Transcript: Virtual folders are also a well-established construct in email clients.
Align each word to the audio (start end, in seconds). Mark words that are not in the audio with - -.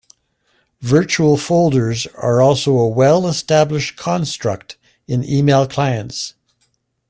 Virtual 0.81 1.37
folders 1.37 2.07
are 2.17 2.41
also 2.41 2.71
a 2.79 2.89
well-established 2.89 3.97
construct 3.97 4.75
in 5.07 5.23
email 5.23 5.67
clients. 5.67 6.33